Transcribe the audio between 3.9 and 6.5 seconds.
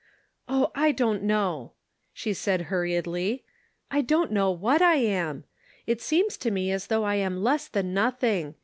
"I don't know what I am. It seems to